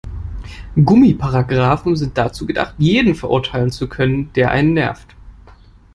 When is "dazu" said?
2.17-2.47